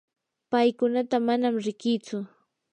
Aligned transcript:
paykunata 0.51 1.17
manam 1.27 1.55
riqitsu. 1.65 2.17